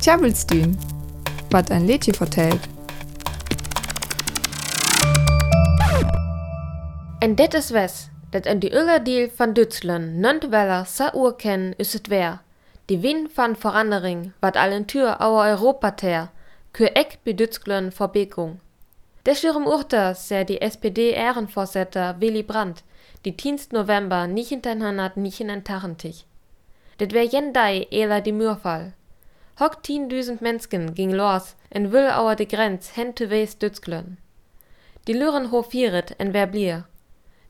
Tjabelstün, 0.00 0.78
wat 1.50 1.70
ein 1.70 1.86
Lädchen 1.86 2.14
vertellt. 2.14 2.60
En 7.20 7.34
dit 7.34 7.54
is 7.54 7.70
wes, 7.70 8.08
dat 8.30 8.46
in 8.46 8.60
die 8.60 8.72
ulle 8.72 9.02
deel 9.02 9.30
van 9.36 9.52
Duitsland 9.52 10.16
nunt 10.16 10.50
weller 10.50 10.86
sa 10.86 11.14
urkennen 11.14 11.74
is 11.76 11.92
het 11.92 12.06
weer. 12.06 12.40
Die 12.84 12.98
wind 12.98 13.30
van 13.32 13.56
verandering, 13.56 14.32
wat 14.40 14.56
allen 14.56 14.86
Tür 14.86 15.20
auer 15.20 15.46
Europa 15.46 15.90
ter, 15.90 16.30
kür 16.72 16.90
ek 16.94 17.18
bei 17.24 17.32
Duitsland 17.32 17.94
Verbegung. 17.94 18.60
Deswegen 19.26 19.66
urte 19.66 20.14
sehr 20.16 20.44
die 20.44 20.60
SPD-Ehrenvorsitter 20.60 22.20
Willy 22.20 22.42
Brandt, 22.42 22.82
die 23.24 23.36
10. 23.36 23.60
November 23.70 24.16
1989. 24.16 26.29
Det 27.00 27.32
jen 27.32 27.52
dei 27.52 27.86
ela 27.90 28.20
die 28.20 28.32
Mürfall. 28.32 28.92
Hock 29.58 29.76
10.000 29.88 30.42
Menschen 30.42 30.94
ging 30.94 31.14
los 31.14 31.56
en 31.70 31.92
will 31.92 32.10
auer 32.10 32.36
de 32.36 32.44
Grenz 32.44 32.90
hen 32.96 33.14
wees 33.30 33.58
Duitsland. 33.58 34.18
Die 35.06 35.14
Lüren 35.14 35.50
hofieret 35.50 36.12
en 36.18 36.34
wer 36.34 36.46
blier. 36.46 36.84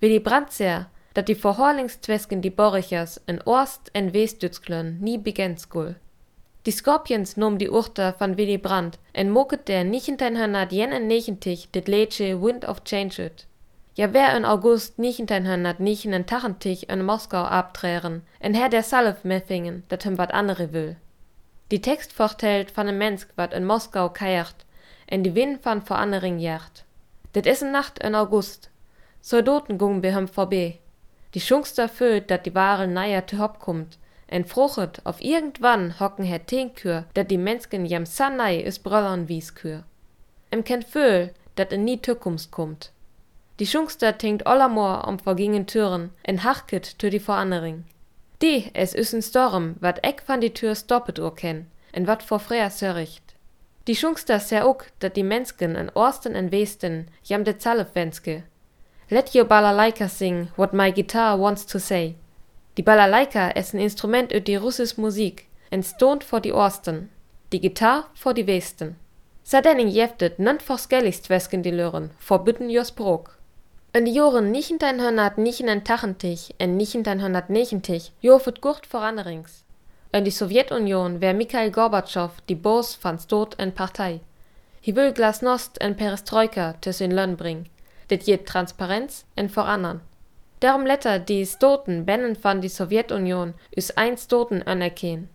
Willy 0.00 0.20
Brandt 0.20 0.52
sehr, 0.52 0.90
dat 1.14 1.28
die 1.28 1.34
Verhorlingstwesken 1.34 2.42
die 2.42 2.50
Borchers 2.50 3.20
in 3.26 3.40
Ost 3.46 3.90
en 3.94 4.12
Westdütsklen 4.12 4.98
nie 5.00 5.18
begent 5.18 5.60
skul. 5.60 5.94
Die 6.66 6.70
Scorpions 6.70 7.36
nom 7.36 7.56
die 7.56 7.70
Urte 7.70 8.14
van 8.18 8.36
Willy 8.36 8.58
Brandt 8.58 8.98
en 9.12 9.30
moket 9.30 9.66
der 9.68 9.80
1991 9.80 11.70
dit 11.70 11.88
Lädsche 11.88 12.42
Wind 12.42 12.68
of 12.68 12.82
Change 12.84 13.24
ut. 13.24 13.47
Ja 13.98 14.12
wer 14.12 14.36
in 14.36 14.44
August 14.44 14.96
1989 14.98 16.88
in 16.88 17.04
Moskau 17.04 17.42
abträren, 17.42 18.22
en 18.38 18.54
her 18.54 18.68
der 18.68 18.84
Salf 18.84 19.24
meffingen, 19.24 19.82
dat 19.88 20.04
hem 20.04 20.16
wat 20.16 20.30
andere 20.30 20.72
will. 20.72 20.96
Die 21.72 21.80
Text 21.80 22.12
vertellt 22.12 22.70
van 22.70 22.86
een 22.86 22.96
Mensch 22.96 23.26
wat 23.34 23.52
in 23.52 23.66
Moskau 23.66 24.08
keiert, 24.12 24.64
en 25.06 25.22
die 25.22 25.32
Wind 25.32 25.58
van 25.62 25.82
Verandering 25.84 26.40
jert. 26.40 26.84
Dit 27.32 27.46
is 27.46 27.60
een 27.60 27.72
Nacht 27.72 27.98
in 27.98 28.14
August, 28.14 28.70
Soldaten 29.20 29.78
gung 29.78 30.00
bi 30.00 30.08
hem 30.08 30.28
vorbei. 30.28 30.78
Die 31.30 31.40
Schungster 31.40 31.88
fühlt, 31.88 32.30
dat 32.30 32.44
die 32.44 32.54
Ware 32.54 32.86
neier 32.86 33.26
te 33.26 33.36
hop 33.36 33.58
kommt, 33.58 33.98
en 34.26 34.44
fruchet 34.44 35.00
auf 35.06 35.20
irgendwann 35.20 35.98
hocken 35.98 36.24
her 36.24 36.46
Teenkür, 36.46 37.04
dat 37.14 37.30
die 37.30 37.38
Menschen 37.38 37.84
jem 37.84 38.06
sanai 38.06 38.60
is 38.60 38.78
bröllern 38.78 39.26
wies 39.26 39.54
kür. 39.54 39.82
Em 40.50 40.62
kennt 40.62 40.84
fühl, 40.84 41.34
dat 41.56 41.72
er 41.72 41.78
nie 41.78 42.00
Tückums 42.00 42.52
kommt. 42.52 42.92
Die 43.58 43.66
Schungster 43.66 44.16
tinkt 44.16 44.46
allermor 44.46 45.04
om 45.06 45.18
vergingen 45.18 45.66
Türen, 45.66 46.10
en 46.22 46.44
hachket 46.44 46.98
tü 46.98 47.10
die 47.10 47.20
Verandering. 47.20 47.84
Die, 48.40 48.70
es 48.72 48.94
is 48.94 49.12
ein 49.12 49.22
Storm, 49.22 49.74
wat 49.80 49.98
eck 50.04 50.22
van 50.26 50.40
die 50.40 50.54
Tür 50.54 50.76
stoppet 50.76 51.18
ur 51.18 51.34
ken, 51.34 51.66
en 51.92 52.06
wat 52.06 52.22
vor 52.22 52.38
freier 52.38 52.70
sörricht. 52.70 53.34
Die 53.88 53.96
Schungster 53.96 54.38
sehr 54.38 54.66
ook, 54.66 54.86
dat 55.00 55.16
die 55.16 55.24
Menschen 55.24 55.74
en 55.74 55.90
Osten 55.96 56.34
en 56.34 56.52
Westen 56.52 57.08
jam 57.24 57.42
de 57.42 57.58
Zalef 57.58 57.94
wenske, 57.94 58.44
Let 59.10 59.34
your 59.34 59.46
balalaika 59.46 60.06
sing 60.06 60.50
what 60.56 60.74
my 60.74 60.92
guitar 60.92 61.40
wants 61.40 61.64
to 61.66 61.78
say. 61.78 62.14
Die 62.76 62.82
balalaika 62.82 63.48
ist 63.48 63.74
ein 63.74 63.80
Instrument 63.80 64.34
ut 64.34 64.46
die 64.46 64.56
russische 64.56 65.00
Musik, 65.00 65.46
entstond 65.70 66.22
vor 66.22 66.40
die 66.40 66.52
Osten, 66.52 67.08
die 67.50 67.60
Gitarre 67.60 68.04
vor 68.14 68.34
die 68.34 68.46
Westen. 68.46 68.96
Sadening 69.42 69.88
jeftet 69.88 70.38
nant 70.38 70.62
forskelligst 70.62 71.30
wesken 71.30 71.62
die 71.62 71.70
Lören, 71.70 72.10
verbütten 72.18 72.68
jos 72.68 72.92
Brok. 72.92 73.37
In 73.92 74.04
die 74.04 74.12
Joren 74.12 74.52
1989 74.52 76.54
en 76.58 76.78
1990 76.78 78.12
jofet 78.20 78.58
gurt 78.60 78.86
voranrings. 78.86 79.64
In 80.12 80.24
die 80.24 80.30
Sowjetunion 80.30 81.20
wär 81.20 81.34
Mikhail 81.34 81.70
Gorbatschow 81.70 82.30
die 82.48 82.56
Boss 82.56 82.98
van 83.00 83.18
Stot 83.18 83.54
en 83.58 83.72
Partei. 83.72 84.20
Hi 84.80 84.94
will 84.94 85.12
Glasnost 85.12 85.78
en 85.78 85.96
Perestroika 85.96 86.74
tus 86.80 87.00
in 87.00 87.12
Lönn 87.12 87.36
bring 87.36 87.66
dit 88.08 88.26
je 88.26 88.42
Transparenz 88.42 89.24
en 89.34 89.50
voranan. 89.50 90.00
Darum 90.58 90.86
letter 90.86 91.18
die 91.18 91.46
Stoten 91.46 92.04
bennen 92.04 92.36
van 92.36 92.60
die 92.60 92.68
Sowjetunion 92.68 93.54
us 93.76 93.96
ein 93.96 94.16
Stoten 94.16 94.66
anerkehen. 94.66 95.28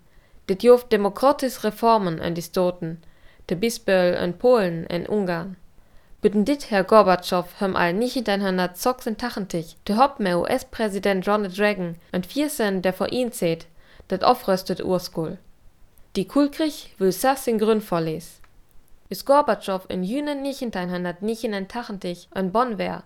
Dit 0.45 0.63
joft 0.63 0.91
demokratisch 0.91 1.63
Reformen 1.63 2.19
an 2.19 2.33
die 2.33 2.41
Stoten, 2.41 3.03
de 3.45 3.55
Bisböll 3.55 4.13
en 4.13 4.37
Polen 4.37 4.87
en 4.87 5.09
Ungarn. 5.09 5.55
Bütten 6.23 6.45
dit 6.45 6.71
Herr 6.71 6.85
Gorbatschow 6.85 7.45
hum 7.59 7.75
all 7.75 7.91
nicht 7.91 8.15
in 8.15 8.23
dein 8.23 8.75
zocksen 8.75 9.17
Tachentich, 9.17 9.75
de 9.87 9.97
hopp 9.97 10.21
me 10.21 10.37
US-Präsident 10.37 11.27
Ronald 11.27 11.59
Reagan 11.59 11.97
und 12.13 12.25
viersen 12.25 12.81
der 12.81 12.93
vor 12.93 13.11
ihn 13.11 13.33
zäht, 13.33 13.67
dat 14.07 14.23
aufröstet 14.23 14.81
Urskul. 14.81 15.37
Die 16.15 16.25
Kulkrich 16.25 16.95
will 16.97 17.11
sassin 17.11 17.59
Grün 17.59 17.81
vorles 17.81 18.39
bis 19.09 19.25
Gorbatschow 19.25 19.85
in 19.89 20.03
juni 20.03 20.31
1989 20.31 22.29
in 22.33 22.51
Bonn 22.51 22.77
wär, 22.79 23.03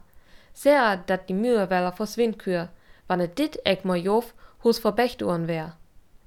sehr 0.53 0.97
dat 0.97 1.27
die 1.27 1.33
Mühe 1.33 1.69
weller 1.69 1.91
forswind 1.91 2.39
kür, 2.39 2.69
wann 3.07 3.19
et 3.19 3.37
dit 3.37 3.59
eck 3.65 3.83
jof 3.83 4.33
hus 4.63 4.79
verbechturen 4.79 5.47
wär. 5.47 5.75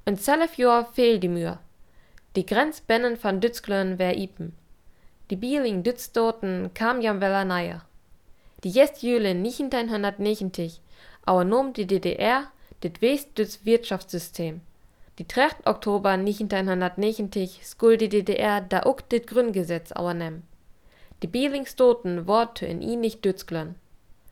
In 0.04 0.18
zelf 0.18 0.58
Jahr 0.58 0.84
fehl 0.92 1.18
die 1.18 1.28
Mühe. 1.28 1.58
Die 2.36 2.44
Grenzbennen 2.44 3.16
van 3.22 3.40
Dützglön 3.40 3.98
wär 3.98 4.18
ipen. 4.18 4.52
Die 5.30 5.36
Bieling 5.36 5.84
Dützdoten 5.84 6.74
kam 6.74 7.00
jam 7.00 7.20
weller 7.20 7.44
neier. 7.44 7.82
Die 8.64 8.68
jest 8.68 9.04
Jüle 9.04 9.30
1990, 9.30 10.80
aber 11.24 11.44
nom 11.44 11.72
die 11.72 11.86
DDR 11.86 12.50
dit 12.82 13.00
Westdütz 13.00 13.60
Wirtschaftssystem. 13.64 14.60
Die 15.20 15.28
3. 15.28 15.66
Oktober 15.66 16.10
1990 16.10 17.60
skul 17.62 17.96
die 17.96 18.08
DDR 18.08 18.60
da 18.60 18.82
ook 18.84 19.08
dit 19.08 19.28
Grundgesetz 19.28 19.92
auernem. 19.92 20.42
Die 21.22 21.28
Bielingsdoten 21.28 22.26
Worte 22.26 22.66
in 22.66 22.82
i 22.82 22.96
nicht 22.96 23.24
dützglön. 23.24 23.76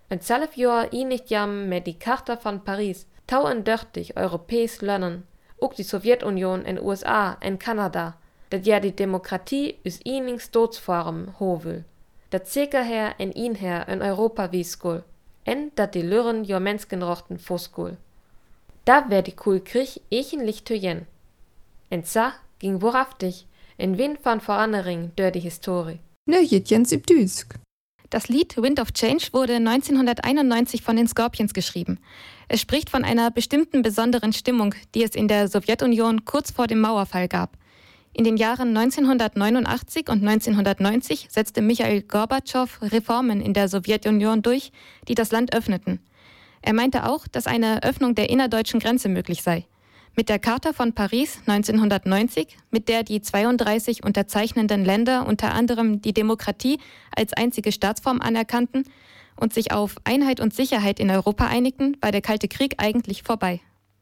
En 0.09 0.21
zelf 0.21 0.57
Jahr 0.57 0.93
i 0.93 1.05
nicht 1.05 1.31
jam 1.31 1.69
met 1.69 1.87
die 1.87 1.99
Charta 1.99 2.37
von 2.37 2.65
Paris 2.65 3.07
tau 3.27 3.47
en 3.47 3.63
dörtig 3.63 4.17
europäisch 4.17 4.81
lernen, 4.81 5.29
ook 5.59 5.77
die 5.77 5.85
Sowjetunion 5.85 6.65
en 6.65 6.83
USA 6.83 7.37
en 7.41 7.59
Kanada, 7.59 8.17
dat 8.49 8.67
ja 8.67 8.81
die 8.81 8.95
Demokratie 8.95 9.79
us 9.85 9.99
inings 9.99 10.51
Doodsform 10.51 11.35
hovel, 11.39 11.85
dat 12.29 12.49
zeker 12.49 12.85
her 12.85 13.15
en 13.19 13.33
in 13.33 13.55
her 13.55 13.89
in 13.89 14.03
Europa 14.03 14.51
wie 14.51 14.65
skul, 14.65 15.03
en 15.43 15.71
dat 15.75 15.93
die 15.93 16.03
Lürren 16.03 16.45
jo 16.45 16.61
Menskenrochten 16.61 17.39
foskul. 17.39 17.97
Da 18.85 19.05
wär 19.09 19.23
die 19.23 19.35
cool 19.45 19.61
Krich 19.61 20.01
echenlich 20.11 20.63
töjen. 20.63 21.07
En 21.89 22.05
sa 22.05 22.33
ging 22.59 22.81
wohrhaftig, 22.81 23.47
in 23.77 23.97
Wind 23.99 24.19
van 24.23 24.41
Voranering 24.41 25.11
dör 25.15 25.31
die 25.31 25.41
Historie. 25.41 25.99
Ne 26.27 26.43
jetjens 26.43 26.91
Düsk. 26.91 27.55
Das 28.11 28.29
Lied 28.29 28.57
Wind 28.57 28.81
of 28.81 28.93
Change 28.93 29.29
wurde 29.33 29.57
1991 29.57 30.83
von 30.83 30.97
den 30.97 31.07
Scorpions 31.07 31.53
geschrieben. 31.53 31.99
Es 32.49 32.61
spricht 32.61 32.89
von 32.89 33.05
einer 33.05 33.31
bestimmten 33.31 33.83
besonderen 33.83 34.33
Stimmung, 34.33 34.75
die 34.95 35.03
es 35.03 35.15
in 35.15 35.29
der 35.29 35.49
Sowjetunion 35.49 36.25
kurz 36.25 36.51
vor 36.51 36.67
dem 36.67 36.81
Mauerfall 36.81 37.29
gab. 37.29 37.59
In 38.13 38.25
den 38.25 38.37
Jahren 38.37 38.77
1989 38.77 40.09
und 40.09 40.27
1990 40.27 41.29
setzte 41.31 41.63
Michael 41.63 42.03
Gorbatschow 42.03 42.81
Reformen 42.83 43.41
in 43.41 43.55
der 43.55 43.69
Sowjetunion 43.69 44.43
durch, 44.43 44.73
die 45.07 45.15
das 45.15 45.31
Land 45.31 45.55
öffneten. 45.55 46.01
Er 46.63 46.73
meinte 46.73 47.07
auch, 47.07 47.29
dass 47.29 47.47
eine 47.47 47.83
Öffnung 47.83 48.15
der 48.15 48.31
innerdeutschen 48.31 48.81
Grenze 48.81 49.09
möglich 49.09 49.43
sei. 49.43 49.67
Mit 50.17 50.29
der 50.29 50.41
Charta 50.41 50.73
von 50.73 50.95
Paris 50.95 51.39
1990, 51.47 52.57
mit 52.73 52.89
der 52.89 53.05
die 53.05 53.23
32 53.23 54.03
unterzeichnenden 54.03 54.85
Länder 54.85 55.27
unter 55.27 55.55
anderem 55.55 56.03
die 56.03 56.13
Demokratie 56.13 56.81
als 57.15 57.33
einzige 57.35 57.71
Staatsform 57.71 58.21
anerkannten 58.21 58.83
und 59.37 59.55
sich 59.55 59.71
auf 59.71 59.95
Einheit 60.03 60.41
und 60.41 60.53
Sicherheit 60.53 60.99
in 60.99 61.11
Europa 61.11 61.47
einigten, 61.47 61.97
war 62.01 62.11
der 62.11 62.23
Kalte 62.23 62.49
Krieg 62.49 62.75
eigentlich 62.79 63.23
vorbei. 63.23 63.61